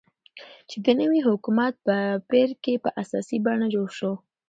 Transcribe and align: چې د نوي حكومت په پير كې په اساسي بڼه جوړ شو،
چې 0.69 0.77
د 0.85 0.87
نوي 1.01 1.19
حكومت 1.27 1.73
په 1.85 1.95
پير 2.29 2.49
كې 2.63 2.73
په 2.83 2.89
اساسي 3.01 3.37
بڼه 3.45 3.67
جوړ 3.75 3.89
شو، 3.97 4.11